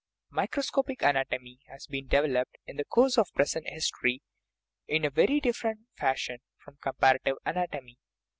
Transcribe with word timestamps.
Microscopic 0.31 1.03
anatomy 1.03 1.59
has 1.67 1.85
been 1.85 2.07
developed, 2.07 2.57
in 2.65 2.75
the 2.77 2.83
course 2.85 3.19
of 3.19 3.27
the 3.27 3.33
present 3.33 3.67
century, 3.67 4.23
in 4.87 5.05
a 5.05 5.11
very 5.11 5.39
different 5.39 5.81
fash 5.95 6.27
ion 6.31 6.39
from 6.57 6.77
comparative 6.77 7.35
anatomy. 7.45 7.99